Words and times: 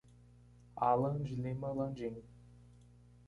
Alan 0.77 1.21
de 1.25 1.35
Lima 1.35 1.71
Landim 1.73 2.23